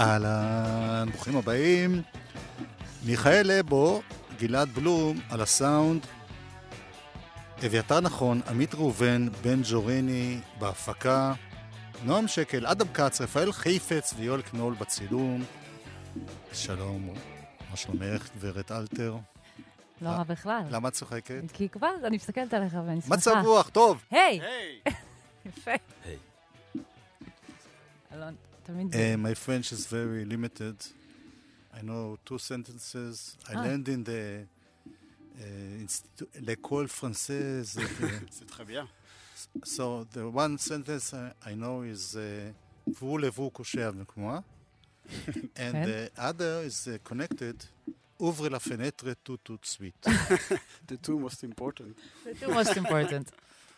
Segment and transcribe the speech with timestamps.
[0.00, 2.02] אהלן, ברוכים הבאים.
[3.04, 4.02] מיכאל לבו,
[4.38, 6.06] גלעד בלום, על הסאונד.
[7.66, 11.32] אביתר נכון, עמית ראובן, בן ג'וריני בהפקה.
[12.04, 15.44] נועם שקל, אדם כץ, רפאל חיפץ ויואל קנול בצילום.
[16.52, 17.14] שלום,
[17.70, 19.16] מה שלומך, גברת אלתר?
[20.00, 20.62] לא רע בכלל.
[20.70, 21.42] למה את צוחקת?
[21.52, 23.14] כי כבר אני מסתכלת עליך ואני שמחה.
[23.16, 24.02] מצב רוח, טוב.
[24.10, 24.40] היי!
[25.46, 25.70] יפה.
[28.14, 28.34] אלון,
[28.69, 28.93] תמיד...
[28.95, 30.75] Uh, my French is very limited.
[31.73, 33.35] I know two sentences.
[33.49, 33.63] I Ah.
[33.65, 34.45] learned in the
[35.39, 37.77] uh, institu- l'école française.
[37.77, 38.87] uh, C'est très bien.
[39.63, 42.51] so the one sentence I, I know is uh,
[42.87, 44.43] vous levez coucher avec moi.
[45.57, 45.85] and כן.
[45.85, 47.55] the other is uh, connected.
[48.19, 50.07] Ouvrez la fenêtre tout tout de suite.
[50.87, 51.93] The two most important.
[52.23, 53.25] זה too most important.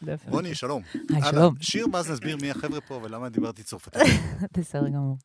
[0.02, 0.30] Definitely.
[0.30, 0.82] רוני, שלום.
[1.10, 1.22] היי.
[1.30, 1.54] שלום.
[1.60, 4.02] שיר, ואז נסביר מי החבר'ה פה ולמה דיברתי צרפתית.
[4.58, 5.16] בסדר גמור.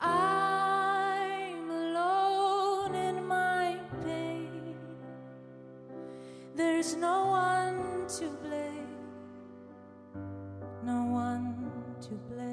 [0.00, 4.76] I'm alone in my pain.
[6.56, 8.87] There's no one to blame.
[12.18, 12.47] place.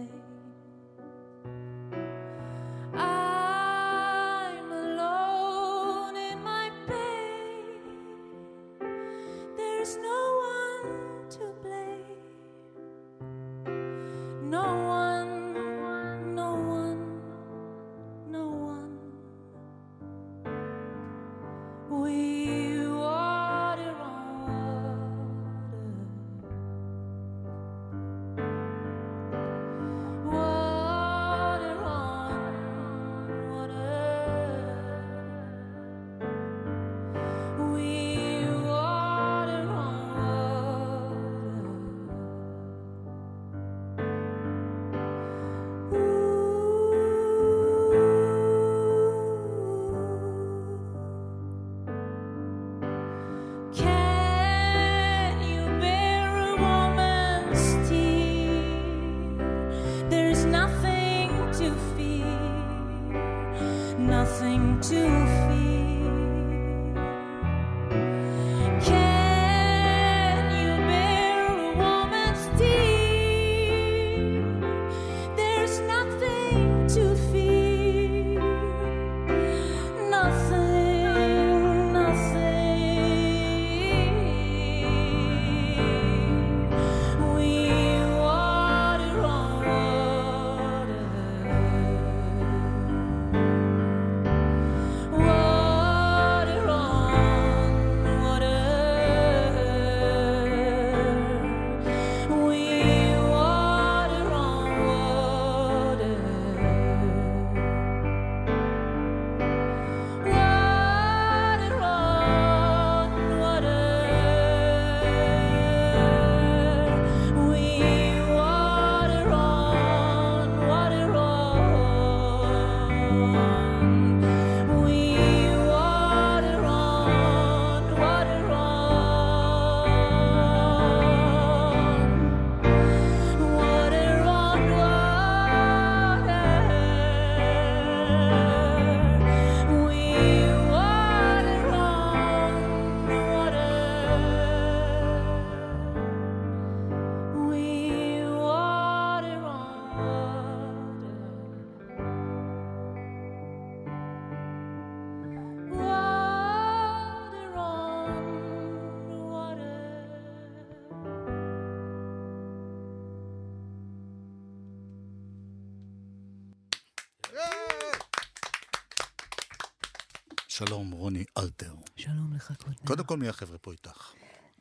[170.58, 171.74] שלום, רוני אלטר.
[171.96, 172.74] שלום לך, קודם.
[172.88, 174.12] קודם כל, מי החבר'ה פה איתך?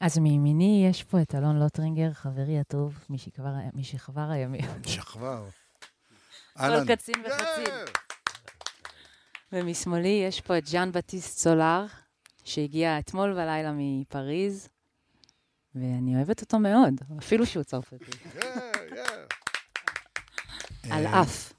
[0.00, 4.64] אז מימיני יש פה את אלון לוטרינגר, חברי הטוב, משכבר- משכבר הימים.
[4.86, 5.48] שכבר.
[6.58, 7.74] כל קצין וחצין.
[9.52, 11.86] ומשמאלי יש פה את ז'אן בטיסט סולר,
[12.44, 14.68] שהגיע אתמול בלילה מפריז,
[15.74, 18.10] ואני אוהבת אותו מאוד, אפילו שהוא צרפתי.
[20.90, 21.52] על אה, אף.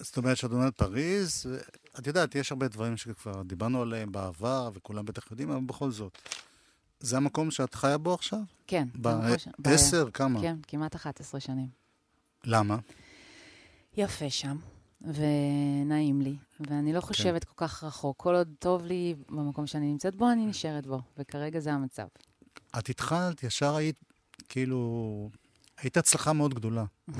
[0.00, 1.46] זאת אומרת שאת אומרת פריז,
[1.98, 6.18] את יודעת, יש הרבה דברים שכבר דיברנו עליהם בעבר, וכולם בטח יודעים, אבל בכל זאת.
[7.00, 8.38] זה המקום שאת חיה בו עכשיו?
[8.66, 8.88] כן.
[8.94, 10.10] ממש- ב- בעשר?
[10.10, 10.40] כמה?
[10.40, 11.68] כן, כמעט 11 שנים.
[12.44, 12.76] למה?
[13.96, 14.56] יפה שם.
[15.00, 16.36] ונעים לי.
[16.60, 18.16] ואני לא חושבת כל כך רחוק.
[18.16, 21.00] כל עוד טוב לי במקום שאני נמצאת בו, אני נשארת בו.
[21.18, 22.06] וכרגע זה המצב.
[22.78, 23.96] את התחלת, ישר היית,
[24.48, 25.30] כאילו,
[25.78, 26.84] היית הצלחה מאוד גדולה.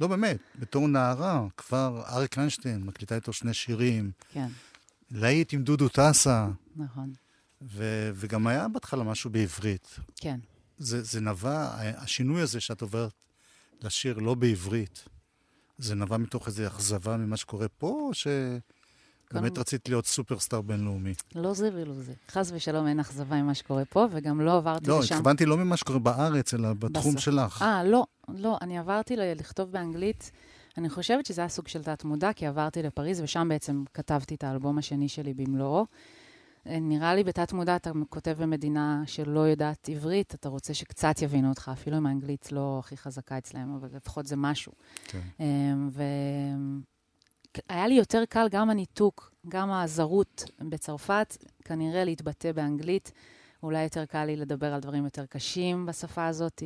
[0.00, 4.48] לא באמת, בתור נערה, כבר אריק איינשטיין מקליטה איתו שני שירים, כן,
[5.10, 7.12] להיט עם דודו טסה, נכון.
[7.62, 9.96] ו- וגם היה בהתחלה משהו בעברית.
[10.16, 10.40] כן.
[10.78, 13.12] זה, זה נבע, השינוי הזה שאת עוברת
[13.82, 15.04] לשיר לא בעברית,
[15.78, 18.62] זה נבע מתוך איזו אכזבה ממה שקורה פה, או שבאמת
[19.32, 21.12] קודם- רצית להיות סופרסטאר בינלאומי?
[21.34, 22.12] לא זה ולא זה.
[22.30, 25.14] חס ושלום אין אכזבה ממה שקורה פה, וגם לא עברתי לא, לשם.
[25.14, 27.24] התכוונתי לא ממה שקורה בארץ, אלא בתחום בסוף.
[27.24, 27.62] שלך.
[27.62, 30.30] אה, לא, לא, אני עברתי לכתוב באנגלית.
[30.78, 34.78] אני חושבת שזה היה סוג של תת-מודע, כי עברתי לפריז, ושם בעצם כתבתי את האלבום
[34.78, 35.86] השני שלי במלואו.
[36.66, 41.70] אה, נראה לי בתת-מודע אתה כותב במדינה שלא יודעת עברית, אתה רוצה שקצת יבינו אותך,
[41.72, 44.72] אפילו אם האנגלית לא הכי חזקה אצלם, אבל לפחות זה משהו.
[45.04, 45.20] כן.
[47.70, 53.12] והיה לי יותר קל גם הניתוק, גם הזרות בצרפת, כנראה להתבטא באנגלית.
[53.62, 56.62] אולי יותר קל לי לדבר על דברים יותר קשים בשפה הזאת.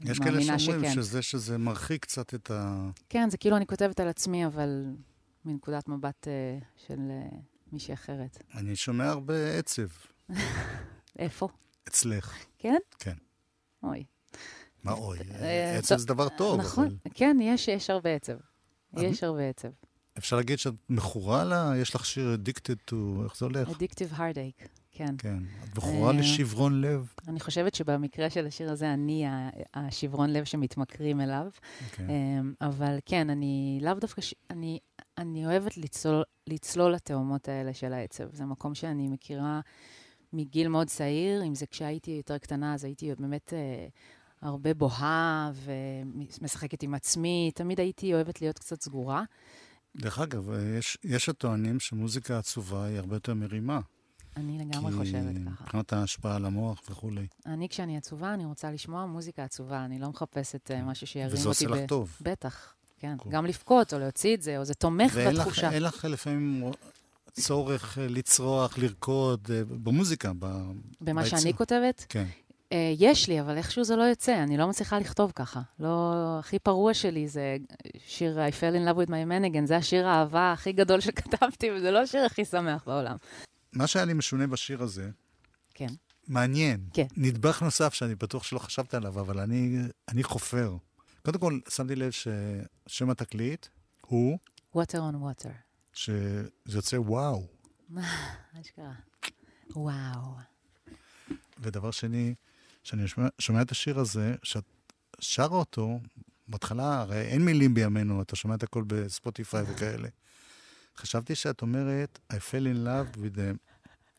[0.00, 0.94] יש כאלה שאומרים שכן.
[0.94, 2.90] שזה שזה מרחיק קצת את ה...
[3.08, 4.84] כן, זה כאילו אני כותבת על עצמי, אבל
[5.44, 7.38] מנקודת מבט אה, של אה,
[7.72, 8.42] מישהי אחרת.
[8.54, 9.86] אני שומע הרבה עצב
[11.18, 11.48] איפה?
[11.88, 12.38] אצלך.
[12.58, 12.78] כן?
[12.98, 13.16] כן.
[13.82, 14.04] אוי.
[14.84, 18.36] מה אוי, אה, עצב זה דבר טוב, נכון, אבל כן, יש, יש הרבה עצב.
[18.96, 19.68] יש הרבה עצב.
[20.18, 21.72] אפשר להגיד שאת מכורה לה?
[21.76, 23.24] יש לך שיר Addicted to...
[23.24, 23.68] איך זה הולך?
[23.68, 25.14] Addictive Heartache, כן.
[25.18, 25.38] כן.
[25.64, 27.14] את מכורה אה, לשברון לב?
[27.28, 29.24] אני חושבת שבמקרה של השיר הזה, אני
[29.74, 31.46] השברון לב שמתמכרים אליו.
[31.92, 32.10] כן.
[32.10, 34.34] אמ, אבל כן, אני לאו דווקא, ש...
[34.50, 34.78] אני,
[35.18, 38.24] אני אוהבת לצלול, לצלול לתאומות האלה של העצב.
[38.32, 39.60] זה מקום שאני מכירה
[40.32, 43.86] מגיל מאוד צעיר, אם זה כשהייתי יותר קטנה, אז הייתי באמת אה,
[44.42, 47.50] הרבה בוהה ומשחקת עם עצמי.
[47.54, 49.24] תמיד הייתי אוהבת להיות קצת סגורה.
[49.96, 53.80] דרך אגב, יש, יש הטוענים שמוזיקה עצובה היא הרבה יותר מרימה.
[54.36, 55.64] אני לגמרי כי חושבת ככה.
[55.64, 57.26] מבחינת ההשפעה על המוח וכולי.
[57.46, 59.84] אני, כשאני עצובה, אני רוצה לשמוע מוזיקה עצובה.
[59.84, 62.16] אני לא מחפשת אה, משהו שירים אותי וזה עושה לך טוב.
[62.20, 63.16] בטח, כן.
[63.16, 63.32] קול.
[63.32, 65.70] גם לבכות או להוציא את זה, או זה תומך ואין בתחושה.
[65.70, 66.70] אין לך לפעמים
[67.32, 70.46] צורך אה, לצרוח, לרקוד, אה, במוזיקה, ב...
[71.00, 71.40] במה ביצירה.
[71.40, 72.26] שאני כותבת, כן.
[72.72, 75.60] אה, יש לי, אבל איכשהו זה לא יוצא, אני לא מצליחה לכתוב ככה.
[75.80, 77.56] לא, הכי פרוע שלי זה
[78.06, 81.90] שיר I fell in love with my mannequin, זה השיר האהבה הכי גדול שכתבתי, וזה
[81.90, 83.16] לא השיר הכי שמח בעולם.
[83.72, 85.10] מה שהיה לי משונה בשיר הזה,
[85.74, 85.88] כן.
[86.28, 86.80] מעניין.
[86.94, 87.06] כן.
[87.16, 90.76] נדבך נוסף שאני בטוח שלא חשבת עליו, אבל אני, אני חופר.
[91.24, 93.66] קודם כל, שמתי לב ששם התקליט
[94.00, 94.38] הוא
[94.76, 95.50] water on water.
[95.92, 97.46] שזה יוצא וואו.
[98.60, 98.92] אשכרה.
[99.76, 100.36] וואו.
[101.58, 102.34] ודבר שני,
[102.84, 104.64] כשאני שומע, שומע את השיר הזה, שאת
[105.20, 105.98] שרה אותו,
[106.50, 110.08] בהתחלה, הרי אין מילים בימינו, אתה שומע את הכל בספוטיפיי וכאלה.
[110.96, 113.56] חשבתי שאת אומרת, I fell in love with, the,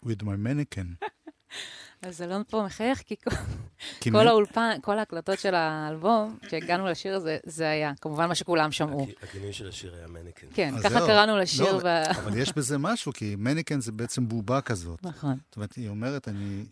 [0.05, 1.05] with my mannequin.
[2.01, 3.31] אז אלון פה מחייך, כי כל,
[4.11, 9.07] כל האולפן, כל ההקלטות של האלבום, כשהגענו לשיר הזה, זה היה, כמובן מה שכולם שמעו.
[9.09, 10.47] הכ- הכינוי של השיר היה מנקן.
[10.53, 10.99] כן, אז ככה.
[10.99, 11.73] קראנו לשיר.
[11.73, 11.85] לא, ב...
[11.85, 15.03] אבל יש בזה משהו, כי מניקן זה בעצם בובה כזאת.
[15.05, 15.37] נכון.
[15.47, 16.65] זאת אומרת, היא אומרת, אני...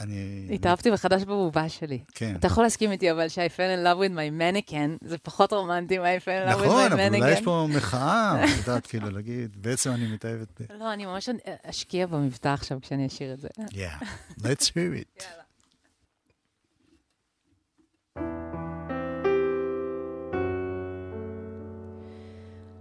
[0.00, 0.48] אני...
[0.54, 1.98] התאהבתי מחדש בבובה שלי.
[2.14, 2.34] כן.
[2.36, 5.98] אתה יכול להסכים איתי, אבל ש-I fell in love with my mannequin, זה פחות רומנטי
[5.98, 7.44] מ-I fell in love with נכון, my אבל אולי יש mannequin.
[7.44, 10.64] פה מחאה, את יודעת, כאילו, להגיד, בעצם אני מתאהבת ב...
[10.78, 11.28] לא, אני ממש
[11.62, 13.48] אשקיע במבטא עכשיו כשאני אשיר את זה.
[13.70, 14.04] Yeah,
[14.40, 15.24] let's hear it.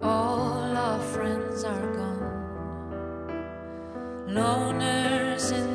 [0.02, 2.28] All our friends are gone,
[4.28, 5.73] loners in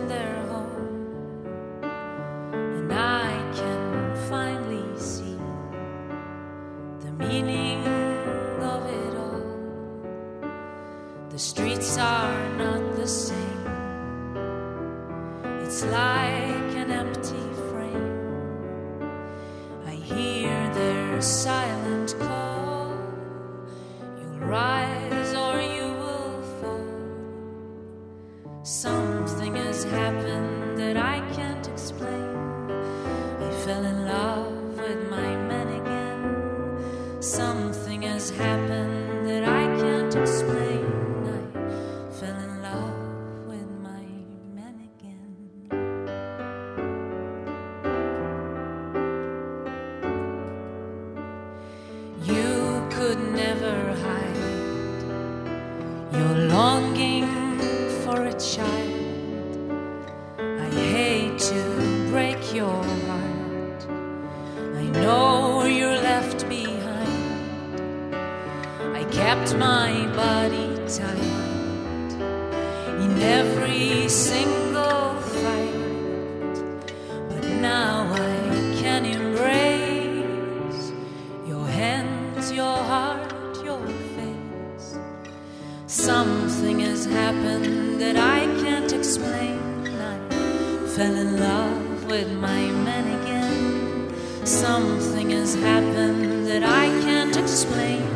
[91.00, 94.46] in love with my men again.
[94.46, 98.07] Something has happened that I can't explain.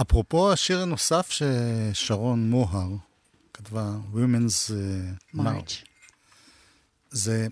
[0.00, 2.88] אפרופו השיר הנוסף ששרון מוהר
[3.54, 4.70] כתבה, Women's
[5.34, 5.86] uh, March.
[7.10, 7.46] זה...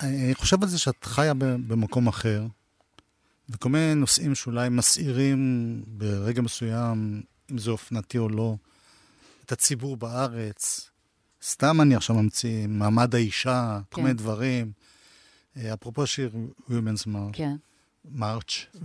[0.00, 2.46] אני חושב על זה שאת חיה במקום אחר,
[3.48, 8.56] וכל מיני נושאים שאולי מסעירים ברגע מסוים, אם זה אופנתי או לא,
[9.44, 10.90] את הציבור בארץ.
[11.42, 14.02] סתם אני עכשיו ממציא, מעמד האישה, כל כן.
[14.02, 14.72] מיני דברים.
[15.56, 16.30] אה, אפרופו שיר
[16.68, 17.32] Women's March.
[17.32, 17.56] כן.
[18.04, 18.66] מרץ',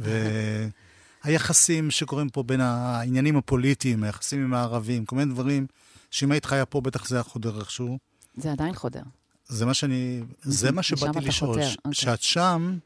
[1.25, 5.68] והיחסים שקורים פה בין העניינים הפוליטיים, היחסים עם הערבים, כל מיני דברים,
[6.12, 7.98] שאם היית חיה פה, בטח זה היה חודר איכשהו.
[8.38, 9.01] זה עדיין חודר.
[9.48, 11.50] זה מה שאני, זה מה שבאתי לשאול.
[11.50, 11.75] אוקיי.
[11.92, 12.77] שאת שם.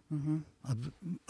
[0.72, 0.78] את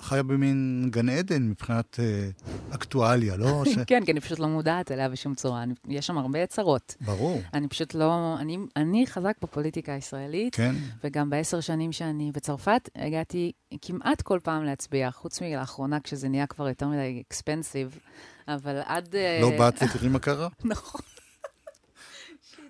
[0.02, 2.30] חיה במין גן עדן מבחינת אה,
[2.76, 3.64] אקטואליה, לא?
[3.74, 3.78] ש...
[3.88, 5.64] כן, כי אני פשוט לא מודעת אליה בשום צורה.
[5.64, 6.96] אני- יש שם הרבה צרות.
[7.02, 8.36] ברור, אני פשוט לא...
[8.40, 10.76] אני, אני חזק בפוליטיקה הישראלית, כן.
[11.04, 13.52] וגם בעשר שנים שאני בצרפת, הגעתי
[13.82, 18.00] כמעט כל פעם להצביע, חוץ מלאחרונה, כשזה נהיה כבר יותר מדי אקספנסיב,
[18.48, 19.16] אבל עד...
[19.16, 20.48] אה, לא באת ותראי מה קרה?
[20.66, 21.02] נכון.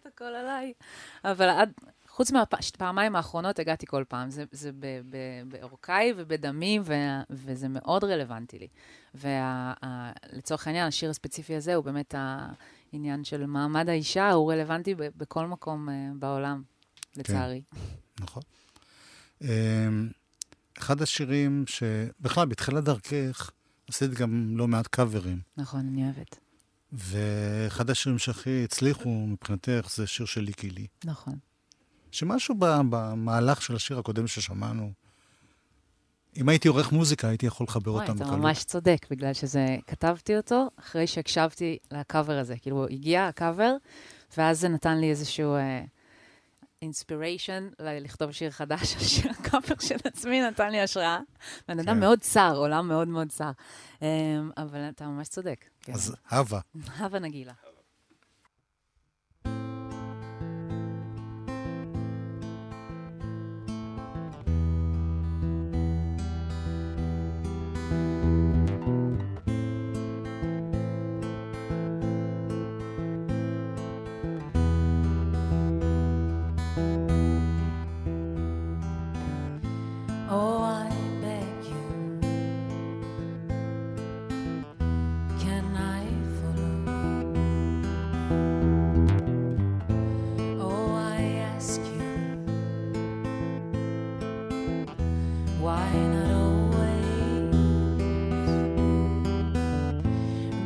[0.05, 0.73] הכל עליי.
[1.23, 1.71] אבל עד,
[2.17, 4.29] חוץ מהפעמיים האחרונות הגעתי כל פעם.
[4.29, 6.93] זה, זה ב- ב- בעורקיי ובדמי, ו,
[7.29, 8.67] וזה מאוד רלוונטי לי.
[9.15, 15.47] ולצורך העניין, השיר הספציפי הזה הוא באמת העניין של מעמד האישה, הוא רלוונטי ב- בכל
[15.47, 16.63] מקום אה, בעולם,
[17.15, 17.61] לצערי.
[18.19, 18.43] נכון.
[19.41, 19.47] אמ,
[20.77, 23.51] אחד השירים שבכלל, בתחילת דרכך,
[23.89, 25.39] עשית גם לא מעט קאברים.
[25.57, 26.39] נכון, אני אוהבת.
[26.93, 30.87] ואחד השירים שהכי הצליחו מבחינתך זה שיר של ליקי לי.
[31.05, 31.46] נכון.
[32.17, 34.91] שמשהו במהלך של השיר הקודם ששמענו,
[36.37, 38.39] אם הייתי עורך מוזיקה, הייתי יכול לחבר אותם אתה בקלות.
[38.39, 42.55] ממש צודק, בגלל שזה, כתבתי אותו אחרי שהקשבתי לקאבר הזה.
[42.61, 43.75] כאילו, הגיע הקאבר,
[44.37, 45.55] ואז זה נתן לי איזשהו
[46.81, 51.19] אינספיריישן לכתוב שיר חדש, השיר הקאבר של עצמי נתן לי השראה.
[51.67, 51.99] בן אדם כן.
[51.99, 53.51] מאוד צר, עולם מאוד מאוד צר.
[54.01, 54.07] אמ,
[54.57, 55.65] אבל אתה ממש צודק.
[55.81, 55.93] כן.
[55.93, 56.59] אז הווה.
[56.99, 57.53] הווה נגילה.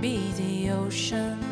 [0.02, 1.51] Be the ocean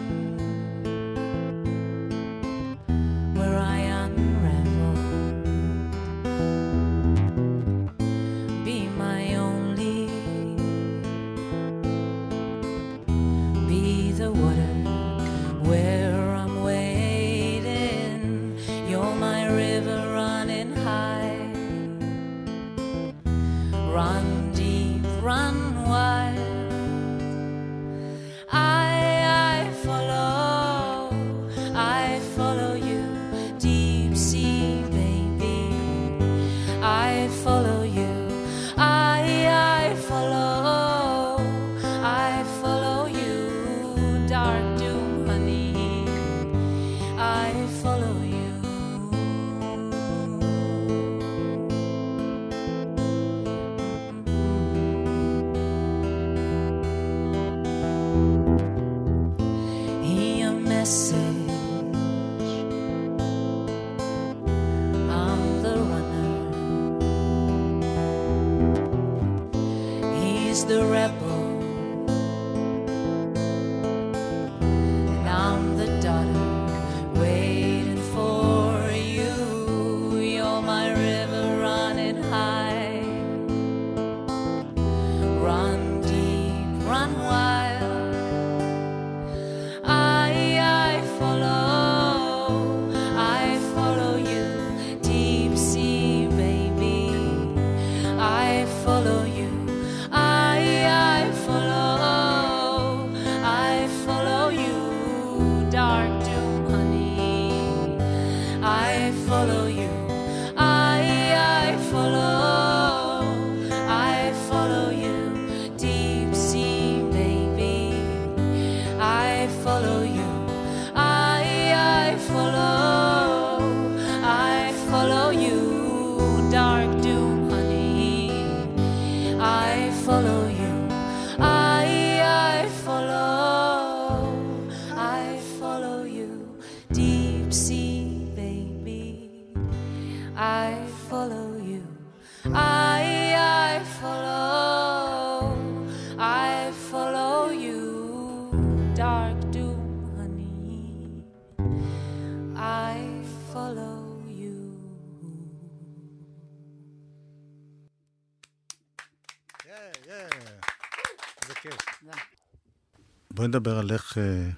[163.49, 164.17] נדבר על איך...
[164.17, 164.49] אה,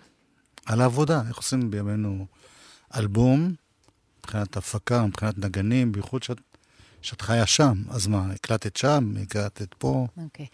[0.65, 2.25] על העבודה, איך עושים בימינו
[2.95, 3.53] אלבום,
[4.19, 6.37] מבחינת הפקה, מבחינת נגנים, בייחוד שאת,
[7.01, 7.83] שאת חיה שם.
[7.89, 10.07] אז מה, הקלטת שם, הקלטת פה?
[10.23, 10.45] אוקיי.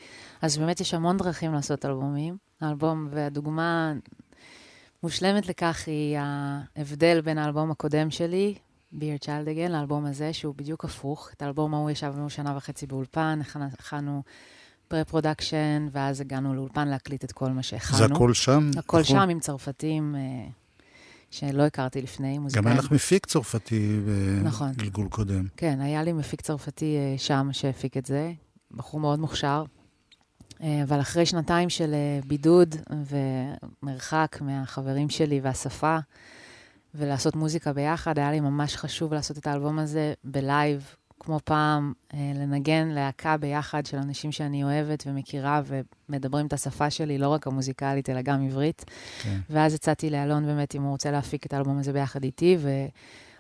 [0.41, 2.37] אז באמת יש המון דרכים לעשות אלבומים.
[2.61, 3.93] האלבום, והדוגמה
[5.03, 8.55] מושלמת לכך היא ההבדל בין האלבום הקודם שלי,
[8.93, 11.29] Beer Child Again, לאלבום הזה, שהוא בדיוק הפוך.
[11.33, 13.39] את האלבום ההוא ישבנו שנה וחצי באולפן,
[13.79, 14.23] הכנו
[14.87, 17.97] pre-production, ואז הגענו לאולפן להקליט את כל מה שהכנו.
[17.97, 18.69] זה הכל שם?
[18.77, 20.47] הכל הכל- שם עם צרפתים אה,
[21.31, 22.67] שלא הכרתי לפני, גם מוזיקאים.
[22.67, 23.99] היה לך מפיק צרפתי
[24.43, 24.71] נכון.
[24.71, 25.45] בגלגול קודם.
[25.57, 28.31] כן, היה לי מפיק צרפתי אה, שם שהפיק את זה,
[28.71, 29.63] בחור מאוד מוכשר.
[30.63, 32.75] אה, אבל אחרי שנתיים של אה, בידוד
[33.83, 35.97] ומרחק מהחברים שלי והשפה,
[36.95, 42.31] ולעשות מוזיקה ביחד, היה לי ממש חשוב לעשות את האלבום הזה בלייב, כמו פעם, אה,
[42.35, 45.61] לנגן להקה ביחד של אנשים שאני אוהבת ומכירה
[46.09, 48.85] ומדברים את השפה שלי, לא רק המוזיקלית, אלא גם עברית.
[49.21, 49.39] כן.
[49.49, 52.57] ואז הצעתי לאלון באמת אם הוא רוצה להפיק את האלבום הזה ביחד איתי,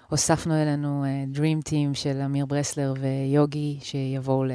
[0.09, 4.51] והוספנו אלינו uh, Dream Team של אמיר ברסלר ויוגי, שיבואו ל,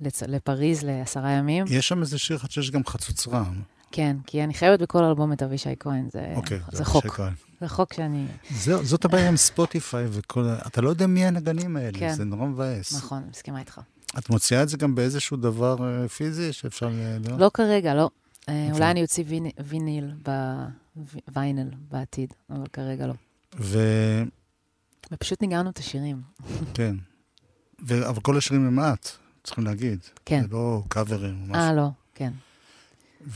[0.00, 0.22] לצ...
[0.22, 1.64] לפריז לעשרה ימים.
[1.68, 3.44] יש שם איזה שיר אחד שיש גם חצוצרה.
[3.92, 7.20] כן, כי אני חייבת בכל אלבום את אבישי כהן, זה, אוקיי, זה חוק.
[7.62, 7.68] אבישי כהן.
[7.68, 8.26] זה חוק שאני...
[8.50, 10.58] זהו, זאת הבעיה עם ספוטיפיי וכל ה...
[10.66, 12.12] אתה לא יודע מי הנגנים האלה, כן.
[12.12, 12.94] זה נורא מבאס.
[12.96, 13.80] נכון, אני מסכימה איתך.
[14.18, 17.28] את מוציאה את זה גם באיזשהו דבר אה, פיזי שאפשר ל...
[17.30, 17.38] לא?
[17.38, 18.10] לא כרגע, לא.
[18.48, 18.72] אה, אוקיי.
[18.72, 20.64] אולי אני אוציא ויני- ויניל, ב-
[21.36, 23.14] ויינל בעתיד, אבל כרגע לא.
[23.54, 24.28] וכן,
[25.12, 26.22] ופשוט ניגענו את השירים.
[27.86, 28.08] ו...
[28.08, 29.08] אבל כל השירים הם את,
[29.44, 29.98] צריכים להגיד.
[30.24, 30.42] כן.
[30.42, 31.76] זה לא קאברים או אה, משהו.
[31.76, 32.32] לא, כן.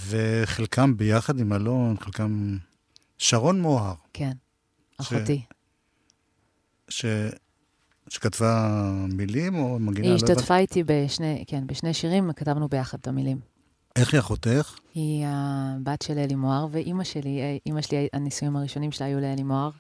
[0.09, 2.57] וחלקם ביחד עם אלון, חלקם...
[3.23, 4.33] שרון מוהר, כן.
[5.01, 5.43] אחותי.
[6.89, 7.05] ש...
[8.09, 10.07] שכתבה מילים או מגינה?
[10.07, 10.17] היא לא.
[10.17, 13.41] השתתפה איתי בשני, כן, בשני שירים, כתבנו ביחד את המילים.
[13.97, 14.75] איך היא אחותך?
[14.95, 19.71] היא הבת של אלי מוהר, ואימא שלי, אימא שלי, הנישואים הראשונים שלה היו לאלי מוהר,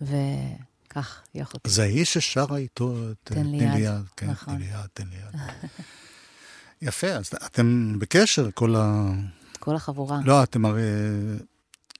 [0.00, 1.70] וכך, היא אחותי.
[1.70, 4.04] זה האיש ששרה איתו את תן לי יד.
[4.16, 4.54] כן, נכון.
[4.54, 5.40] תן לי יד, תן לי יד.
[6.82, 9.12] יפה, אז אתם בקשר, כל ה...
[9.58, 10.20] כל החבורה.
[10.24, 10.82] לא, אתם הרי...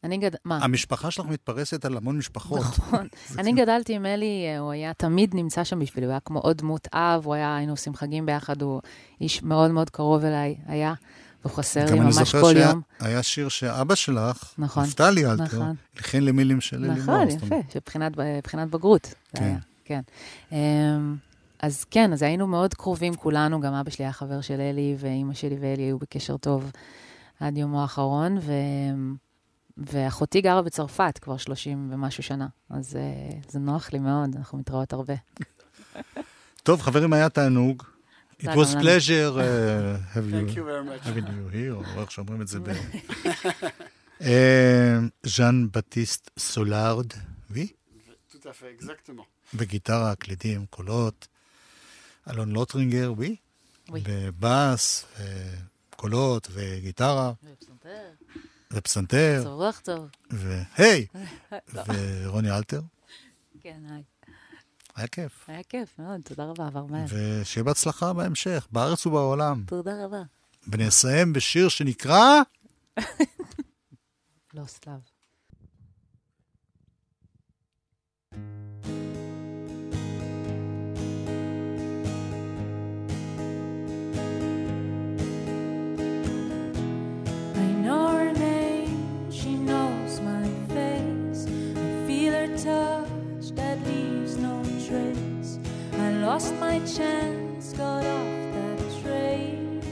[0.04, 0.30] אני גד...
[0.44, 0.58] מה?
[0.62, 2.60] המשפחה שלך מתפרסת על המון משפחות.
[2.60, 3.06] נכון.
[3.38, 6.58] אני גדלתי עם אלי, אה, הוא היה תמיד נמצא שם בשבילי, הוא היה כמו עוד
[6.58, 8.80] דמות אב, הוא היה, היינו עושים חגים ביחד, הוא
[9.20, 10.94] איש מאוד מאוד קרוב אליי, היה,
[11.44, 12.80] והוא חסר לי גם אני ממש זוכר כל שהיה יום.
[13.00, 15.74] היה שיר שאבא שלך, נכון, נפתלי אלתר, נכון.
[15.96, 17.56] הלחין למילים של אלי נכון, יפה.
[17.72, 18.12] שבחינת
[18.44, 19.14] בחינת בגרות.
[19.36, 19.56] כן.
[19.84, 20.00] כן.
[20.52, 21.16] אמ,
[21.62, 25.34] אז כן, אז היינו מאוד קרובים כולנו, גם אבא שלי היה חבר של אלי, ואימא
[25.34, 26.70] שלי ואלי היו בקשר טוב
[27.40, 28.52] עד יומו האחרון, ו...
[29.76, 34.92] ואחותי גרה בצרפת כבר 30 ומשהו שנה, אז אה, זה נוח לי מאוד, אנחנו מתראות
[34.92, 35.14] הרבה.
[36.62, 37.82] טוב, חברים, היה תענוג.
[38.42, 40.56] It was pleasure uh, have you
[41.04, 42.68] having you here, או איך שאומרים את זה ב...
[44.20, 47.06] אה, ז'אן בטיסט סולארד,
[47.50, 47.68] וי?
[48.30, 49.56] Tout à fait, exactement.
[49.56, 51.28] בגיטרה, קלידים, קולות.
[52.30, 53.36] אלון לוטרינגר, וי?
[53.88, 54.02] ווי.
[54.04, 55.04] בבאס,
[55.96, 57.32] קולות וגיטרה,
[58.72, 60.08] ופסנתר, צורך טוב.
[60.30, 61.06] והי!
[62.24, 62.80] ורוני אלתר.
[63.60, 64.02] כן, היי.
[64.96, 65.44] היה כיף.
[65.48, 67.04] היה כיף מאוד, תודה רבה, עבר מהר.
[67.08, 69.64] ושיהיה בהצלחה בהמשך, בארץ ובעולם.
[69.66, 70.22] תודה רבה.
[70.68, 72.40] ונסיים בשיר שנקרא...
[74.54, 75.09] לא, סלאב.
[96.40, 99.82] Lost my chance, got off that train.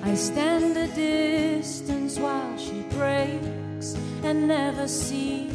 [0.00, 5.50] I stand a distance while she breaks, and never see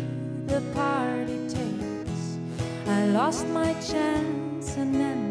[0.48, 2.38] the party takes.
[2.88, 5.29] I lost my chance and endless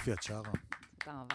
[0.00, 0.42] יופי את שרה.
[0.98, 1.34] תודה רבה.